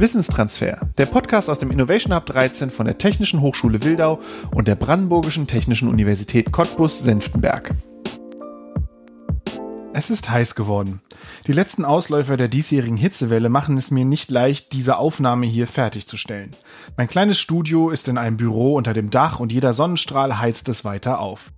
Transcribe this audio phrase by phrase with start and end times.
[0.00, 4.18] Wissenstransfer, der Podcast aus dem Innovation Hub 13 von der Technischen Hochschule Wildau
[4.50, 7.74] und der Brandenburgischen Technischen Universität Cottbus-Senftenberg.
[9.92, 11.02] Es ist heiß geworden.
[11.46, 16.56] Die letzten Ausläufer der diesjährigen Hitzewelle machen es mir nicht leicht, diese Aufnahme hier fertigzustellen.
[16.96, 20.82] Mein kleines Studio ist in einem Büro unter dem Dach und jeder Sonnenstrahl heizt es
[20.82, 21.52] weiter auf.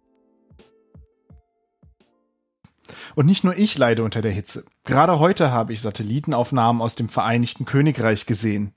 [3.14, 4.64] Und nicht nur ich leide unter der Hitze.
[4.84, 8.72] Gerade heute habe ich Satellitenaufnahmen aus dem Vereinigten Königreich gesehen.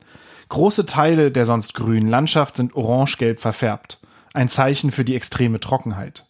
[0.50, 4.00] Große Teile der sonst grünen Landschaft sind orange-gelb verfärbt.
[4.34, 6.28] Ein Zeichen für die extreme Trockenheit.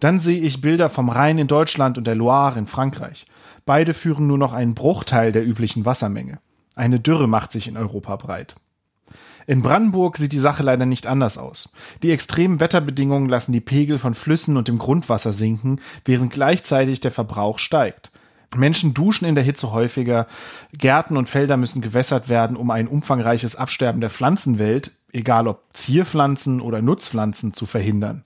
[0.00, 3.26] Dann sehe ich Bilder vom Rhein in Deutschland und der Loire in Frankreich.
[3.66, 6.38] Beide führen nur noch einen Bruchteil der üblichen Wassermenge.
[6.76, 8.56] Eine Dürre macht sich in Europa breit.
[9.48, 11.72] In Brandenburg sieht die Sache leider nicht anders aus.
[12.02, 17.12] Die extremen Wetterbedingungen lassen die Pegel von Flüssen und dem Grundwasser sinken, während gleichzeitig der
[17.12, 18.10] Verbrauch steigt.
[18.54, 20.26] Menschen duschen in der Hitze häufiger,
[20.76, 26.60] Gärten und Felder müssen gewässert werden, um ein umfangreiches Absterben der Pflanzenwelt, egal ob Zierpflanzen
[26.60, 28.24] oder Nutzpflanzen, zu verhindern.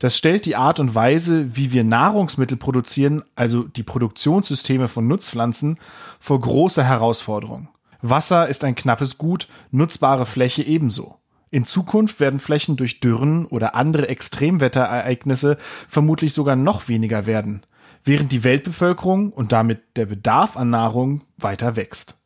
[0.00, 5.78] Das stellt die Art und Weise, wie wir Nahrungsmittel produzieren, also die Produktionssysteme von Nutzpflanzen,
[6.18, 7.68] vor große Herausforderungen.
[8.02, 11.16] Wasser ist ein knappes Gut, nutzbare Fläche ebenso.
[11.50, 17.62] In Zukunft werden Flächen durch Dürren oder andere Extremwetterereignisse vermutlich sogar noch weniger werden,
[18.04, 22.18] während die Weltbevölkerung und damit der Bedarf an Nahrung weiter wächst.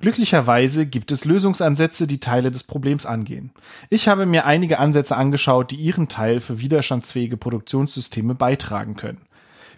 [0.00, 3.52] Glücklicherweise gibt es Lösungsansätze, die Teile des Problems angehen.
[3.90, 9.26] Ich habe mir einige Ansätze angeschaut, die ihren Teil für widerstandsfähige Produktionssysteme beitragen können.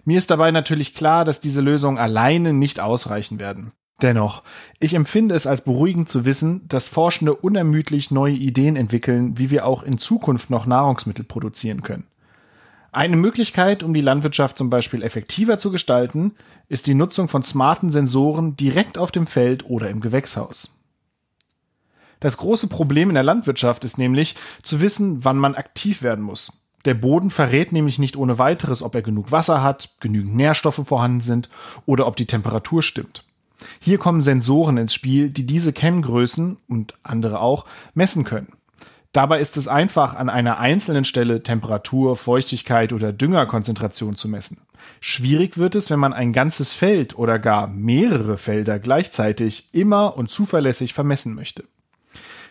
[0.05, 3.71] Mir ist dabei natürlich klar, dass diese Lösungen alleine nicht ausreichen werden.
[4.01, 4.41] Dennoch,
[4.79, 9.65] ich empfinde es als beruhigend zu wissen, dass Forschende unermüdlich neue Ideen entwickeln, wie wir
[9.65, 12.07] auch in Zukunft noch Nahrungsmittel produzieren können.
[12.91, 16.33] Eine Möglichkeit, um die Landwirtschaft zum Beispiel effektiver zu gestalten,
[16.67, 20.71] ist die Nutzung von smarten Sensoren direkt auf dem Feld oder im Gewächshaus.
[22.19, 26.51] Das große Problem in der Landwirtschaft ist nämlich zu wissen, wann man aktiv werden muss.
[26.85, 31.21] Der Boden verrät nämlich nicht ohne weiteres, ob er genug Wasser hat, genügend Nährstoffe vorhanden
[31.21, 31.49] sind
[31.85, 33.23] oder ob die Temperatur stimmt.
[33.79, 38.53] Hier kommen Sensoren ins Spiel, die diese Kenngrößen und andere auch messen können.
[39.13, 44.61] Dabei ist es einfach, an einer einzelnen Stelle Temperatur, Feuchtigkeit oder Düngerkonzentration zu messen.
[45.01, 50.29] Schwierig wird es, wenn man ein ganzes Feld oder gar mehrere Felder gleichzeitig immer und
[50.29, 51.65] zuverlässig vermessen möchte.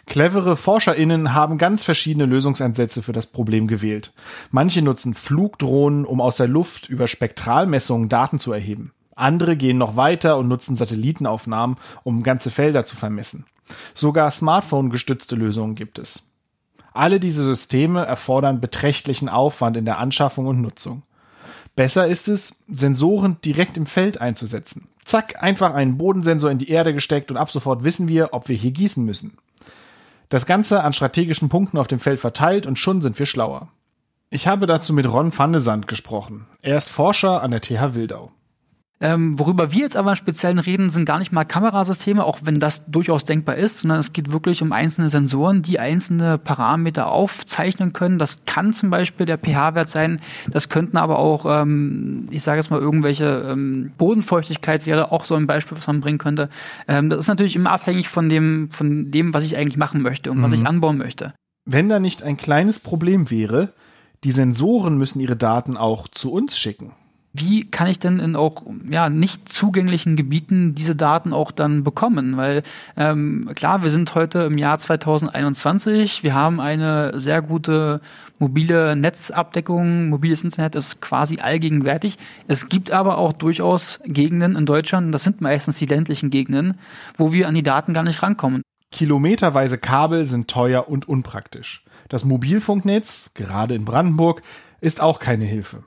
[0.06, 4.12] Clevere ForscherInnen haben ganz verschiedene Lösungsansätze für das Problem gewählt.
[4.50, 8.93] Manche nutzen Flugdrohnen, um aus der Luft über Spektralmessungen Daten zu erheben.
[9.20, 13.47] Andere gehen noch weiter und nutzen Satellitenaufnahmen, um ganze Felder zu vermessen.
[13.94, 16.31] Sogar Smartphone-gestützte Lösungen gibt es.
[16.92, 21.03] Alle diese Systeme erfordern beträchtlichen Aufwand in der Anschaffung und Nutzung.
[21.76, 24.88] Besser ist es, Sensoren direkt im Feld einzusetzen.
[25.04, 28.56] Zack, einfach einen Bodensensor in die Erde gesteckt und ab sofort wissen wir, ob wir
[28.56, 29.38] hier gießen müssen.
[30.28, 33.69] Das Ganze an strategischen Punkten auf dem Feld verteilt und schon sind wir schlauer.
[34.31, 36.47] Ich habe dazu mit Ron Vandesand gesprochen.
[36.62, 38.31] Er ist Forscher an der TH Wildau.
[39.03, 42.84] Ähm, worüber wir jetzt aber speziell reden, sind gar nicht mal Kamerasysteme, auch wenn das
[42.84, 48.19] durchaus denkbar ist, sondern es geht wirklich um einzelne Sensoren, die einzelne Parameter aufzeichnen können.
[48.19, 52.71] Das kann zum Beispiel der pH-Wert sein, das könnten aber auch, ähm, ich sage jetzt
[52.71, 56.50] mal, irgendwelche ähm, Bodenfeuchtigkeit wäre auch so ein Beispiel, was man bringen könnte.
[56.87, 60.31] Ähm, das ist natürlich immer abhängig von dem, von dem, was ich eigentlich machen möchte
[60.31, 60.43] und mhm.
[60.43, 60.67] was ich mhm.
[60.67, 61.32] anbauen möchte.
[61.65, 63.72] Wenn da nicht ein kleines Problem wäre,
[64.25, 66.93] die Sensoren müssen ihre Daten auch zu uns schicken
[67.33, 72.37] wie kann ich denn in auch ja nicht zugänglichen Gebieten diese Daten auch dann bekommen?
[72.37, 72.63] Weil
[72.97, 78.01] ähm, klar, wir sind heute im Jahr 2021, wir haben eine sehr gute
[78.41, 82.19] mobile Netzabdeckung, mobiles Internet ist quasi allgegenwärtig.
[82.49, 86.79] Es gibt aber auch durchaus Gegenden in Deutschland, das sind meistens die ländlichen Gegenden,
[87.17, 88.62] wo wir an die Daten gar nicht rankommen.
[88.91, 91.85] Kilometerweise Kabel sind teuer und unpraktisch.
[92.09, 94.43] Das Mobilfunknetz, gerade in Brandenburg,
[94.81, 95.85] ist auch keine Hilfe.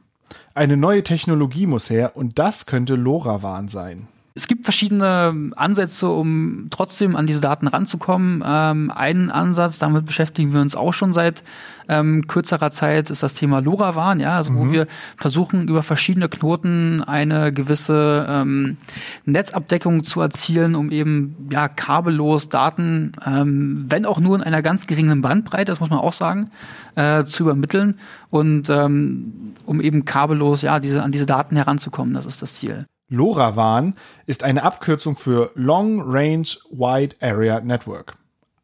[0.55, 4.07] Eine neue Technologie muss her und das könnte LoRaWAN sein.
[4.35, 8.43] Es gibt verschiedene Ansätze, um trotzdem an diese Daten ranzukommen.
[8.43, 11.43] Ähm, ein Ansatz, damit beschäftigen wir uns auch schon seit
[11.87, 14.57] ähm, kürzerer Zeit, ist das Thema LoRaWAN, ja, also mhm.
[14.57, 14.87] wo wir
[15.17, 18.77] versuchen, über verschiedene Knoten eine gewisse ähm,
[19.25, 24.87] Netzabdeckung zu erzielen, um eben ja kabellos Daten, ähm, wenn auch nur in einer ganz
[24.87, 26.49] geringen Bandbreite, das muss man auch sagen,
[26.95, 27.99] äh, zu übermitteln
[28.31, 32.13] und ähm, um eben kabellos ja diese an diese Daten heranzukommen.
[32.15, 32.85] Das ist das Ziel.
[33.13, 33.93] LoRaWAN
[34.25, 38.15] ist eine Abkürzung für Long Range Wide Area Network.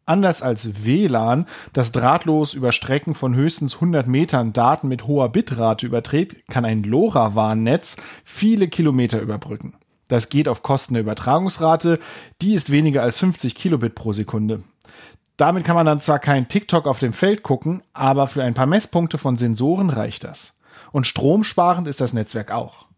[0.08, 5.86] Anders als WLAN, das drahtlos über Strecken von höchstens 100 Metern Daten mit hoher Bitrate
[5.86, 9.78] überträgt, kann ein LoRaWAN-Netz viele Kilometer überbrücken.
[10.08, 12.00] Das geht auf Kosten der Übertragungsrate,
[12.42, 14.64] die ist weniger als 50 Kilobit pro Sekunde.
[15.38, 18.66] Damit kann man dann zwar kein TikTok auf dem Feld gucken, aber für ein paar
[18.66, 20.58] Messpunkte von Sensoren reicht das.
[20.92, 22.89] Und stromsparend ist das Netzwerk auch.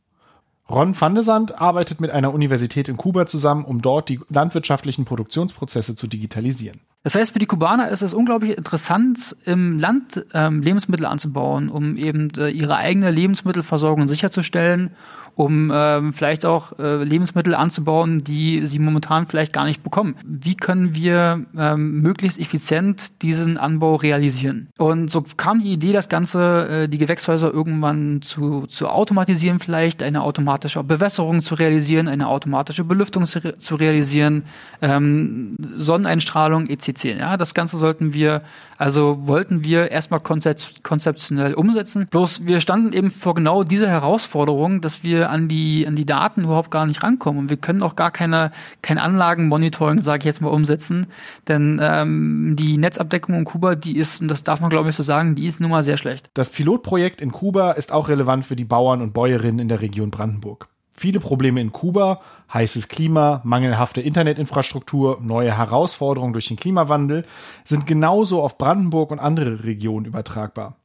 [0.72, 5.06] Ron van de Sand arbeitet mit einer Universität in Kuba zusammen, um dort die landwirtschaftlichen
[5.06, 6.80] Produktionsprozesse zu digitalisieren.
[7.04, 11.98] Das heißt, für die Kubaner ist es unglaublich interessant, im Land ähm, Lebensmittel anzubauen, um
[11.98, 14.92] eben äh, ihre eigene Lebensmittelversorgung sicherzustellen
[15.36, 20.16] um ähm, vielleicht auch äh, Lebensmittel anzubauen, die sie momentan vielleicht gar nicht bekommen.
[20.26, 24.70] Wie können wir ähm, möglichst effizient diesen Anbau realisieren?
[24.78, 30.04] Und so kam die Idee, das Ganze, äh, die Gewächshäuser irgendwann zu, zu automatisieren, vielleicht
[30.04, 34.44] eine automatische Bewässerung zu realisieren, eine automatische Belüftung zu, re zu realisieren,
[34.82, 37.20] ähm, Sonneneinstrahlung etc.
[37.20, 38.42] Ja, das Ganze sollten wir,
[38.78, 42.08] also wollten wir erstmal konzept konzeptionell umsetzen.
[42.10, 46.44] Bloß wir standen eben vor genau dieser Herausforderung, dass wir an die, an die Daten
[46.44, 47.42] überhaupt gar nicht rankommen.
[47.42, 48.52] Und wir können auch gar keine,
[48.82, 51.08] kein Anlagenmonitoring, sage ich jetzt mal, umsetzen.
[51.48, 55.04] Denn ähm, die Netzabdeckung in Kuba, die ist, und das darf man glaube ich so
[55.04, 56.30] sagen, die ist nun mal sehr schlecht.
[56.34, 60.12] Das Pilotprojekt in Kuba ist auch relevant für die Bauern und Bäuerinnen in der Region
[60.12, 60.68] Brandenburg.
[60.96, 62.22] Viele Probleme in Kuba,
[62.54, 67.26] heißes Klima, mangelhafte Internetinfrastruktur, neue Herausforderungen durch den Klimawandel
[67.64, 70.76] sind genauso auf Brandenburg und andere Regionen übertragbar.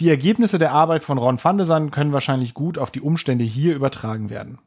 [0.00, 3.44] Die Ergebnisse der Arbeit von Ron van de San können wahrscheinlich gut auf die Umstände
[3.44, 4.58] hier übertragen werden.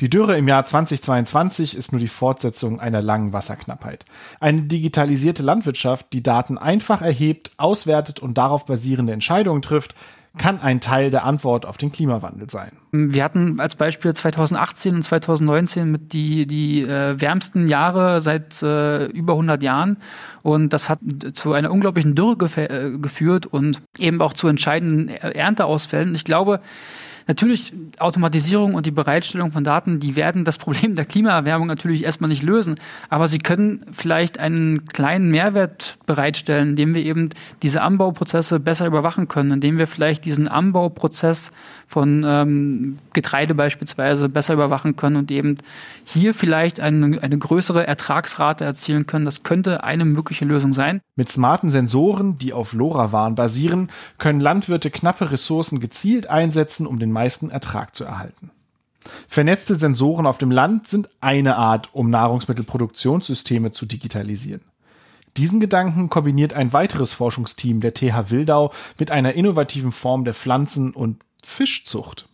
[0.00, 4.06] Die Dürre im Jahr 2022 ist nur die Fortsetzung einer langen Wasserknappheit.
[4.40, 9.94] Eine digitalisierte Landwirtschaft, die Daten einfach erhebt, auswertet und darauf basierende Entscheidungen trifft,
[10.38, 12.70] kann ein Teil der Antwort auf den Klimawandel sein.
[12.92, 19.06] Wir hatten als Beispiel 2018 und 2019 mit die, die äh, wärmsten Jahre seit äh,
[19.06, 19.98] über 100 Jahren.
[20.42, 21.00] Und das hat
[21.32, 26.14] zu einer unglaublichen Dürre äh, geführt und eben auch zu entscheidenden Ernteausfällen.
[26.14, 26.60] Ich glaube,
[27.30, 32.26] Natürlich, Automatisierung und die Bereitstellung von Daten, die werden das Problem der Klimaerwärmung natürlich erstmal
[32.26, 32.74] nicht lösen,
[33.08, 37.30] aber sie können vielleicht einen kleinen Mehrwert bereitstellen, indem wir eben
[37.62, 41.52] diese Anbauprozesse besser überwachen können, indem wir vielleicht diesen Anbauprozess
[41.86, 45.56] von ähm, Getreide beispielsweise besser überwachen können und eben
[46.04, 49.24] hier vielleicht eine, eine größere Ertragsrate erzielen können.
[49.24, 51.00] Das könnte eine mögliche Lösung sein.
[51.14, 53.88] Mit smarten Sensoren, die auf LoRaWAN basieren,
[54.18, 58.50] können Landwirte knappe Ressourcen gezielt einsetzen, um den meisten Ertrag zu erhalten.
[59.28, 64.62] Vernetzte Sensoren auf dem Land sind eine Art, um Nahrungsmittelproduktionssysteme zu digitalisieren.
[65.36, 70.94] Diesen Gedanken kombiniert ein weiteres Forschungsteam der TH Wildau mit einer innovativen Form der Pflanzen-
[70.94, 72.26] und Fischzucht.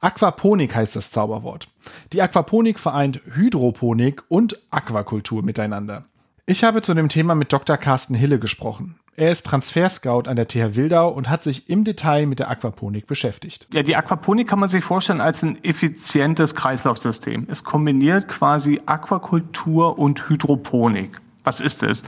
[0.00, 1.68] Aquaponik heißt das Zauberwort.
[2.12, 6.04] Die Aquaponik vereint Hydroponik und Aquakultur miteinander.
[6.44, 7.78] Ich habe zu dem Thema mit Dr.
[7.78, 9.00] Carsten Hille gesprochen.
[9.18, 13.08] Er ist Transferscout an der TH Wildau und hat sich im Detail mit der Aquaponik
[13.08, 13.66] beschäftigt.
[13.72, 17.48] Ja, die Aquaponik kann man sich vorstellen als ein effizientes Kreislaufsystem.
[17.50, 21.20] Es kombiniert quasi Aquakultur und Hydroponik.
[21.42, 22.04] Was ist es?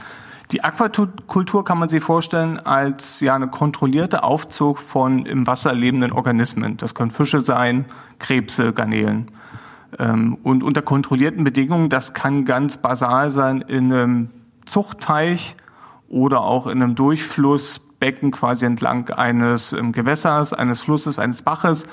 [0.53, 6.13] Die Aquakultur kann man sich vorstellen als ja eine kontrollierte Aufzug von im Wasser lebenden
[6.13, 6.77] Organismen.
[6.77, 7.83] Das können Fische sein,
[8.19, 9.31] Krebse, Garnelen.
[9.99, 14.29] Ähm, und unter kontrollierten Bedingungen, das kann ganz basal sein in einem
[14.65, 15.57] Zuchtteich
[16.11, 21.87] oder auch in einem Durchflussbecken quasi entlang eines ähm, Gewässers, eines Flusses, eines Baches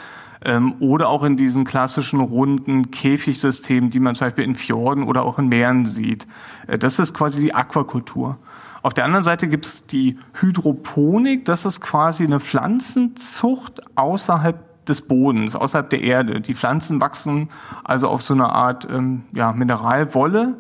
[0.44, 5.22] ähm, oder auch in diesen klassischen runden Käfigsystemen, die man zum Beispiel in Fjorden oder
[5.22, 6.26] auch in Meeren sieht.
[6.66, 8.38] Äh, das ist quasi die Aquakultur.
[8.82, 15.02] Auf der anderen Seite gibt es die Hydroponik, das ist quasi eine Pflanzenzucht außerhalb des
[15.02, 16.40] Bodens, außerhalb der Erde.
[16.40, 17.48] Die Pflanzen wachsen
[17.84, 20.56] also auf so einer Art ähm, ja, Mineralwolle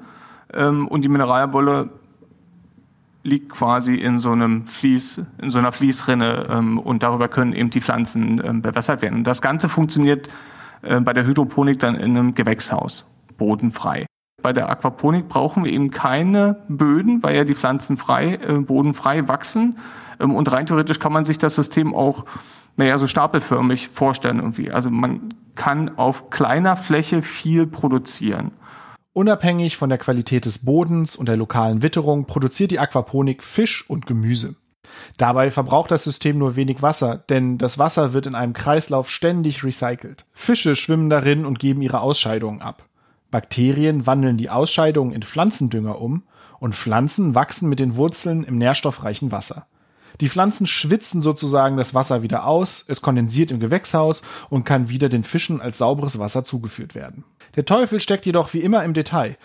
[0.52, 1.90] ähm, und die Mineralwolle
[3.22, 7.70] liegt quasi in so einem Fließ, in so einer Fließrinne ähm, und darüber können eben
[7.70, 9.18] die Pflanzen ähm, bewässert werden.
[9.18, 10.28] Und das Ganze funktioniert
[10.82, 13.06] äh, bei der Hydroponik dann in einem Gewächshaus,
[13.36, 14.06] bodenfrei.
[14.40, 19.26] Bei der Aquaponik brauchen wir eben keine Böden, weil ja die Pflanzen frei, äh, bodenfrei
[19.26, 19.78] wachsen.
[20.20, 22.24] Ähm, und rein theoretisch kann man sich das System auch
[22.78, 24.70] naja, so stapelförmig vorstellen irgendwie.
[24.70, 28.52] Also man kann auf kleiner Fläche viel produzieren.
[29.18, 34.06] Unabhängig von der Qualität des Bodens und der lokalen Witterung produziert die Aquaponik Fisch und
[34.06, 34.54] Gemüse.
[35.16, 39.64] Dabei verbraucht das System nur wenig Wasser, denn das Wasser wird in einem Kreislauf ständig
[39.64, 40.24] recycelt.
[40.32, 42.84] Fische schwimmen darin und geben ihre Ausscheidungen ab.
[43.32, 46.22] Bakterien wandeln die Ausscheidungen in Pflanzendünger um
[46.60, 49.66] und Pflanzen wachsen mit den Wurzeln im nährstoffreichen Wasser.
[50.20, 55.08] Die Pflanzen schwitzen sozusagen das Wasser wieder aus, es kondensiert im Gewächshaus und kann wieder
[55.08, 57.24] den Fischen als sauberes Wasser zugeführt werden.
[57.58, 59.36] Der Teufel steckt jedoch wie immer im Detail.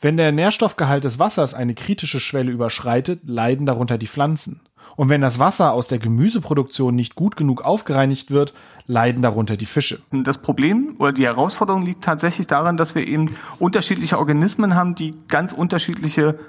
[0.00, 4.60] Wenn der Nährstoffgehalt des Wassers eine kritische Schwelle überschreitet, leiden darunter die Pflanzen.
[4.96, 8.54] Und wenn das Wasser aus der Gemüseproduktion nicht gut genug aufgereinigt wird,
[8.88, 10.00] leiden darunter die Fische.
[10.10, 15.14] Das Problem oder die Herausforderung liegt tatsächlich daran, dass wir eben unterschiedliche Organismen haben, die
[15.28, 16.40] ganz unterschiedliche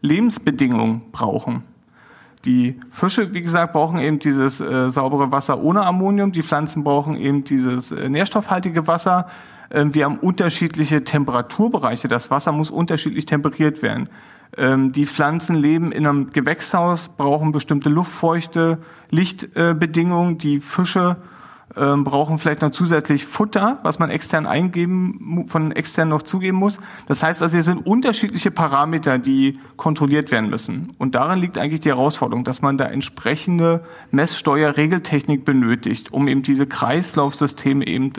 [0.00, 1.62] Lebensbedingungen brauchen.
[2.46, 6.32] Die Fische, wie gesagt, brauchen eben dieses äh, saubere Wasser ohne Ammonium.
[6.32, 9.26] Die Pflanzen brauchen eben dieses äh, nährstoffhaltige Wasser.
[9.70, 12.08] Ähm, wir haben unterschiedliche Temperaturbereiche.
[12.08, 14.08] Das Wasser muss unterschiedlich temperiert werden.
[14.56, 18.78] Ähm, die Pflanzen leben in einem Gewächshaus, brauchen bestimmte luftfeuchte
[19.10, 20.38] Lichtbedingungen.
[20.38, 21.18] Die Fische
[21.76, 26.80] ähm, brauchen vielleicht noch zusätzlich Futter, was man extern eingeben, von extern noch zugeben muss.
[27.06, 30.92] Das heißt also, hier sind unterschiedliche Parameter, die kontrolliert werden müssen.
[30.98, 36.66] Und darin liegt eigentlich die Herausforderung, dass man da entsprechende Messsteuerregeltechnik benötigt, um eben diese
[36.66, 38.12] Kreislaufsysteme eben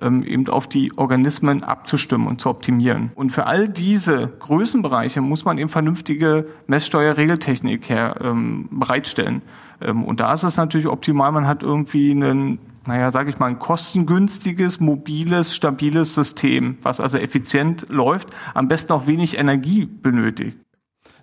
[0.00, 3.10] ähm, eben auf die Organismen abzustimmen und zu optimieren.
[3.14, 9.42] Und für all diese Größenbereiche muss man eben vernünftige Messsteuerregeltechnik her, ähm, bereitstellen.
[9.80, 13.46] Ähm, und da ist es natürlich optimal, man hat irgendwie einen naja, sage ich mal,
[13.46, 20.56] ein kostengünstiges, mobiles, stabiles System, was also effizient läuft, am besten auch wenig Energie benötigt.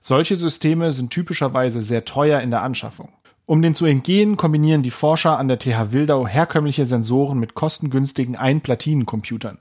[0.02, 3.14] Solche Systeme sind typischerweise sehr teuer in der Anschaffung.
[3.46, 8.38] Um den zu entgehen, kombinieren die Forscher an der TH Wildau herkömmliche Sensoren mit kostengünstigen
[8.38, 9.58] Einplatinecomputern.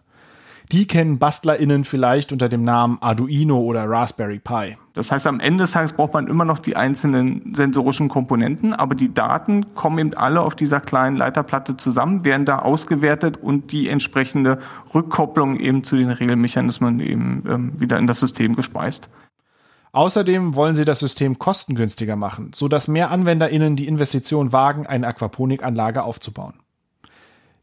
[0.71, 4.77] Die kennen BastlerInnen vielleicht unter dem Namen Arduino oder Raspberry Pi.
[4.95, 8.95] Das heißt, am Ende des Tages braucht man immer noch die einzelnen sensorischen Komponenten, aber
[8.95, 13.89] die Daten kommen eben alle auf dieser kleinen Leiterplatte zusammen, werden da ausgewertet und die
[13.89, 14.59] entsprechende
[14.95, 19.11] Rückkopplung eben zu den Regelmechanismen eben ähm, wieder in das System gespeist.
[19.93, 26.03] Außerdem wollen sie das System kostengünstiger machen, sodass mehr AnwenderInnen die Investition wagen, eine Aquaponikanlage
[26.03, 26.55] aufzubauen.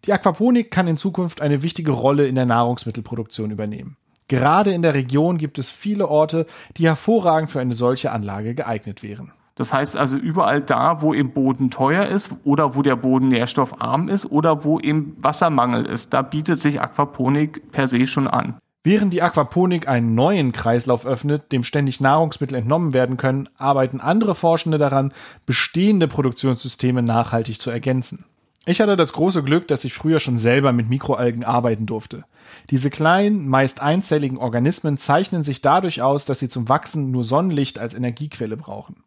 [0.06, 3.98] Die Aquaponik kann in Zukunft eine wichtige Rolle in der Nahrungsmittelproduktion übernehmen.
[4.28, 6.46] Gerade in der Region gibt es viele Orte,
[6.78, 9.34] die hervorragend für eine solche Anlage geeignet wären.
[9.56, 14.08] Das heißt also überall da, wo eben Boden teuer ist oder wo der Boden nährstoffarm
[14.08, 18.60] ist oder wo eben Wassermangel ist, da bietet sich Aquaponik per se schon an.
[18.84, 24.36] Während die Aquaponik einen neuen Kreislauf öffnet, dem ständig Nahrungsmittel entnommen werden können, arbeiten andere
[24.36, 25.14] Forschende daran,
[25.46, 28.24] bestehende Produktionssysteme nachhaltig zu ergänzen.
[28.66, 32.24] Ich hatte das große Glück, dass ich früher schon selber mit Mikroalgen arbeiten durfte.
[32.70, 37.80] Diese kleinen, meist einzelligen Organismen zeichnen sich dadurch aus, dass sie zum Wachsen nur Sonnenlicht
[37.80, 39.04] als Energiequelle brauchen.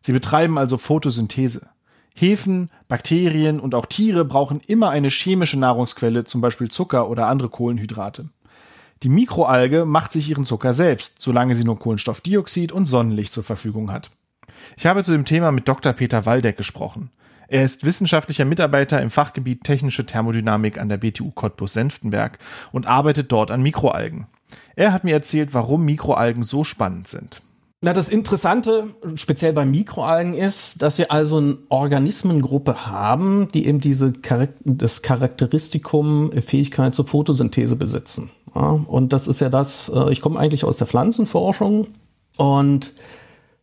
[0.00, 1.68] Sie betreiben also Photosynthese.
[2.14, 7.48] Hefen, Bakterien und auch Tiere brauchen immer eine chemische Nahrungsquelle, zum Beispiel Zucker oder andere
[7.48, 8.30] Kohlenhydrate.
[9.02, 13.90] Die Mikroalge macht sich ihren Zucker selbst, solange sie nur Kohlenstoffdioxid und Sonnenlicht zur Verfügung
[13.90, 14.10] hat.
[14.76, 15.92] Ich habe zu dem Thema mit Dr.
[15.92, 17.10] Peter Waldeck gesprochen.
[17.48, 22.38] Er ist wissenschaftlicher Mitarbeiter im Fachgebiet Technische Thermodynamik an der BTU Cottbus-Senftenberg
[22.70, 24.28] und arbeitet dort an Mikroalgen.
[24.76, 27.42] Er hat mir erzählt, warum Mikroalgen so spannend sind.
[27.84, 33.80] Na, das Interessante, speziell bei Mikroalgen, ist, dass wir also eine Organismengruppe haben, die eben
[33.80, 34.12] diese
[34.64, 38.30] das Charakteristikum Fähigkeit zur Photosynthese besitzen.
[38.54, 41.88] Ja, und das ist ja das, äh, ich komme eigentlich aus der Pflanzenforschung
[42.36, 42.92] und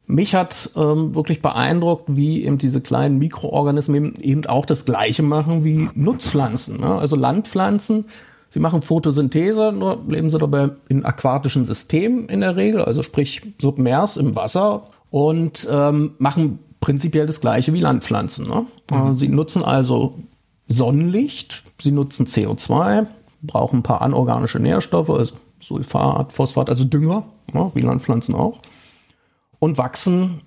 [0.05, 5.23] mich hat ähm, wirklich beeindruckt, wie eben diese kleinen Mikroorganismen eben, eben auch das Gleiche
[5.23, 6.81] machen wie Nutzpflanzen.
[6.81, 6.93] Ne?
[6.95, 8.05] Also Landpflanzen,
[8.49, 13.41] sie machen Photosynthese, nur leben sie dabei in aquatischen Systemen in der Regel, also sprich
[13.59, 18.47] submers im Wasser und ähm, machen prinzipiell das Gleiche wie Landpflanzen.
[18.47, 18.65] Ne?
[18.91, 19.15] Mhm.
[19.15, 20.15] Sie nutzen also
[20.67, 23.07] Sonnenlicht, sie nutzen CO2,
[23.41, 28.59] brauchen ein paar anorganische Nährstoffe, also Sulfat, Phosphat, also Dünger, ja, wie Landpflanzen auch.
[29.59, 30.39] Und wachsen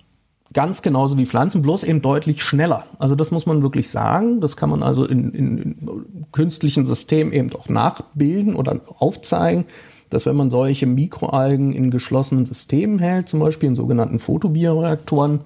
[0.53, 2.85] ganz genauso wie Pflanzen, bloß eben deutlich schneller.
[2.99, 4.39] Also das muss man wirklich sagen.
[4.39, 9.65] Das kann man also in, in, in künstlichen Systemen eben auch nachbilden oder aufzeigen,
[10.09, 15.41] dass wenn man solche Mikroalgen in geschlossenen Systemen hält, zum Beispiel in sogenannten Photobioreaktoren,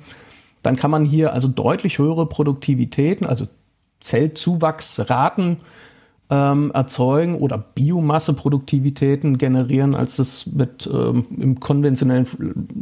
[0.62, 3.48] dann kann man hier also deutlich höhere Produktivitäten, also
[4.02, 5.58] Zellzuwachsraten
[6.30, 12.28] ähm, erzeugen oder Biomasseproduktivitäten generieren, als das mit ähm, im konventionellen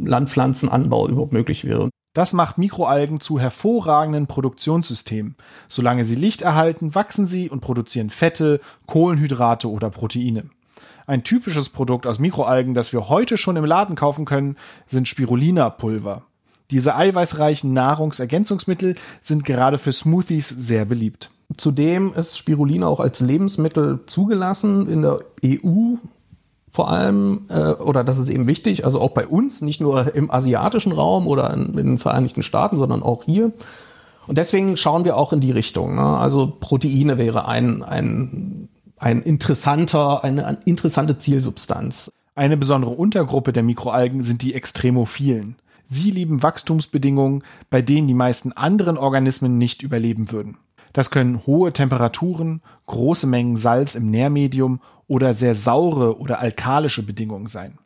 [0.04, 1.88] Landpflanzenanbau überhaupt möglich wäre.
[2.16, 5.36] Das macht Mikroalgen zu hervorragenden Produktionssystemen.
[5.66, 10.44] Solange sie Licht erhalten, wachsen sie und produzieren Fette, Kohlenhydrate oder Proteine.
[11.06, 14.56] Ein typisches Produkt aus Mikroalgen, das wir heute schon im Laden kaufen können,
[14.86, 16.22] sind Spirulina-Pulver.
[16.70, 21.30] Diese eiweißreichen Nahrungsergänzungsmittel sind gerade für Smoothies sehr beliebt.
[21.58, 25.96] Zudem ist Spirulina auch als Lebensmittel zugelassen in der EU
[26.76, 30.30] vor allem, äh, oder das ist eben wichtig, also auch bei uns, nicht nur im
[30.30, 33.54] asiatischen Raum oder in, in den Vereinigten Staaten, sondern auch hier.
[34.26, 35.94] Und deswegen schauen wir auch in die Richtung.
[35.94, 36.02] Ne?
[36.02, 38.68] Also Proteine wäre ein, ein,
[38.98, 42.12] ein interessanter, eine, eine interessante Zielsubstanz.
[42.34, 45.56] Eine besondere Untergruppe der Mikroalgen sind die Extremophilen.
[45.88, 50.58] Sie lieben Wachstumsbedingungen, bei denen die meisten anderen Organismen nicht überleben würden.
[50.96, 57.48] Das können hohe Temperaturen, große Mengen Salz im Nährmedium oder sehr saure oder alkalische Bedingungen
[57.48, 57.76] sein.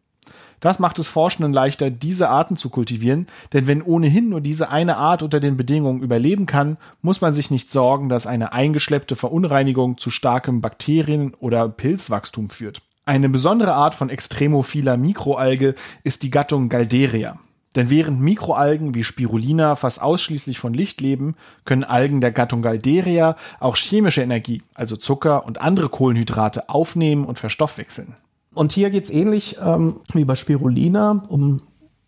[0.60, 4.96] Das macht es Forschenden leichter, diese Arten zu kultivieren, denn wenn ohnehin nur diese eine
[4.96, 9.98] Art unter den Bedingungen überleben kann, muss man sich nicht sorgen, dass eine eingeschleppte Verunreinigung
[9.98, 12.80] zu starkem Bakterien- oder Pilzwachstum führt.
[13.06, 15.74] Eine besondere Art von extremophiler Mikroalge
[16.04, 17.40] ist die Gattung Galderia.
[17.76, 23.36] Denn während Mikroalgen wie Spirulina fast ausschließlich von Licht leben, können Algen der Gattung Galderia
[23.60, 28.16] auch chemische Energie, also Zucker und andere Kohlenhydrate, aufnehmen und verstoffwechseln.
[28.54, 31.58] Und hier geht's ähnlich ähm, wie bei Spirulina um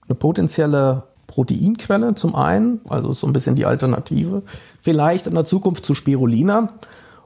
[0.09, 4.43] eine potenzielle Proteinquelle zum einen, also so ein bisschen die Alternative,
[4.81, 6.73] vielleicht in der Zukunft zu Spirulina.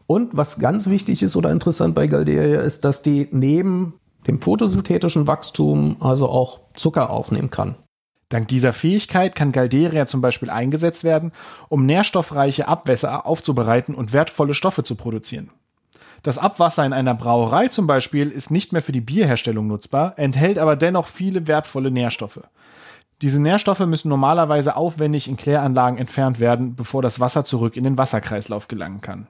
[0.06, 3.94] Und was ganz wichtig ist oder interessant bei Galderia ist, dass die neben
[4.28, 7.76] dem photosynthetischen Wachstum also auch Zucker aufnehmen kann.
[8.28, 11.33] Dank dieser Fähigkeit kann Galderia zum Beispiel eingesetzt werden,
[11.68, 15.50] um nährstoffreiche Abwässer aufzubereiten und wertvolle Stoffe zu produzieren.
[16.23, 20.59] Das Abwasser in einer Brauerei zum Beispiel ist nicht mehr für die Bierherstellung nutzbar, enthält
[20.59, 22.40] aber dennoch viele wertvolle Nährstoffe.
[23.23, 27.97] Diese Nährstoffe müssen normalerweise aufwendig in Kläranlagen entfernt werden, bevor das Wasser zurück in den
[27.97, 29.28] Wasserkreislauf gelangen kann.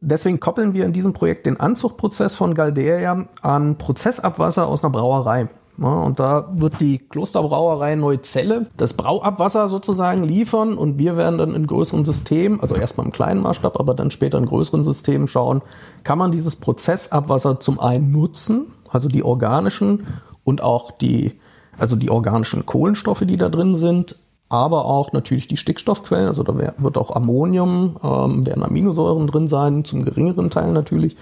[0.00, 5.48] Deswegen koppeln wir in diesem Projekt den Anzuchtprozess von Galderia an Prozessabwasser aus einer Brauerei.
[5.80, 11.54] Ja, und da wird die Klosterbrauerei Neuzelle das Brauabwasser sozusagen liefern und wir werden dann
[11.54, 15.62] in größeren Systemen, also erstmal im kleinen Maßstab, aber dann später in größeren Systemen schauen,
[16.02, 20.08] kann man dieses Prozessabwasser zum einen nutzen, also die organischen
[20.42, 21.38] und auch die,
[21.78, 24.16] also die organischen Kohlenstoffe, die da drin sind,
[24.48, 29.84] aber auch natürlich die Stickstoffquellen, also da wird auch Ammonium, ähm, werden Aminosäuren drin sein,
[29.84, 31.16] zum geringeren Teil natürlich,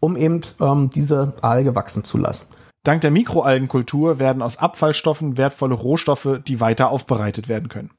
[0.00, 2.48] um eben ähm, diese Alge wachsen zu lassen.
[2.82, 7.90] Dank der Mikroalgenkultur werden aus Abfallstoffen wertvolle Rohstoffe, die weiter aufbereitet werden können.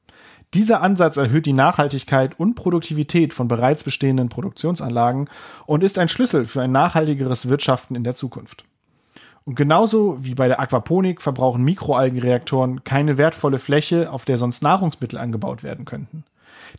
[0.54, 5.30] Dieser Ansatz erhöht die Nachhaltigkeit und Produktivität von bereits bestehenden Produktionsanlagen
[5.66, 8.64] und ist ein Schlüssel für ein nachhaltigeres Wirtschaften in der Zukunft.
[9.44, 15.18] Und genauso wie bei der Aquaponik verbrauchen Mikroalgenreaktoren keine wertvolle Fläche, auf der sonst Nahrungsmittel
[15.18, 16.24] angebaut werden könnten.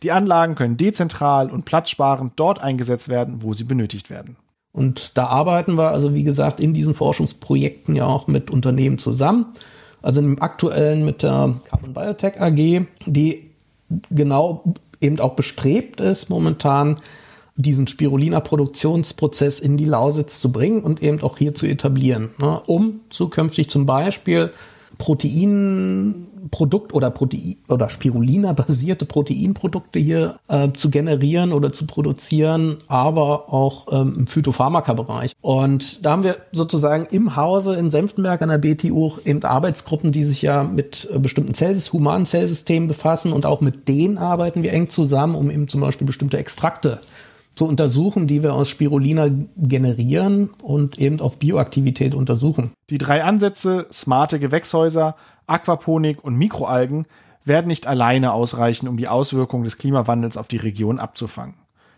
[0.02, 4.36] Die Anlagen können dezentral und platzsparend dort eingesetzt werden, wo sie benötigt werden.
[4.74, 9.46] Und da arbeiten wir also, wie gesagt, in diesen Forschungsprojekten ja auch mit Unternehmen zusammen.
[10.02, 13.50] Also im aktuellen mit der Carbon Biotech AG, die
[14.10, 16.98] genau eben auch bestrebt ist, momentan
[17.56, 23.00] diesen Spirulina-Produktionsprozess in die Lausitz zu bringen und eben auch hier zu etablieren, ne, um
[23.10, 24.50] zukünftig zum Beispiel
[25.04, 33.88] Proteinprodukt oder Protein oder Spirulina-basierte Proteinprodukte hier äh, zu generieren oder zu produzieren, aber auch
[33.92, 35.32] ähm, im Phytopharmaka-Bereich.
[35.42, 40.24] Und da haben wir sozusagen im Hause in Senftenberg an der BTU eben Arbeitsgruppen, die
[40.24, 44.72] sich ja mit äh, bestimmten Zellsys humanen Zellsystemen befassen und auch mit denen arbeiten wir
[44.72, 47.00] eng zusammen, um eben zum Beispiel bestimmte Extrakte
[47.54, 52.72] zu untersuchen, die wir aus Spirulina generieren und eben auf Bioaktivität untersuchen.
[52.90, 57.06] Die drei Ansätze, smarte Gewächshäuser, Aquaponik und Mikroalgen,
[57.44, 61.54] werden nicht alleine ausreichen, um die Auswirkungen des Klimawandels auf die Region abzufangen.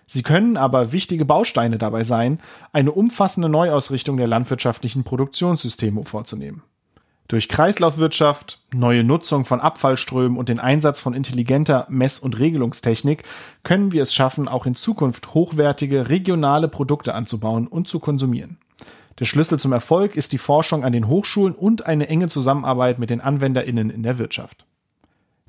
[0.07, 2.39] Sie können aber wichtige Bausteine dabei sein,
[2.73, 6.63] eine umfassende Neuausrichtung der landwirtschaftlichen Produktionssysteme vorzunehmen.
[7.29, 13.25] Durch Kreislaufwirtschaft, neue Nutzung von Abfallströmen und den Einsatz von intelligenter Mess- und Regelungstechnik
[13.65, 18.59] können wir es schaffen, auch in Zukunft hochwertige regionale Produkte anzubauen und zu konsumieren.
[19.19, 23.11] Der Schlüssel zum Erfolg ist die Forschung an den Hochschulen und eine enge Zusammenarbeit mit
[23.11, 24.65] den AnwenderInnen in der Wirtschaft.